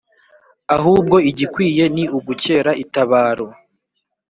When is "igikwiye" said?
1.29-1.83